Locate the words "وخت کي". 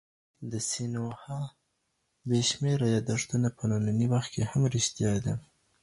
4.13-4.41